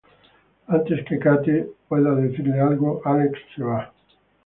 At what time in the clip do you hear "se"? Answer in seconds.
3.55-3.63